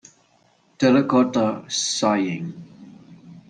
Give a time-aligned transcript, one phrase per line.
[0.79, 2.53] Terracotta Sighing.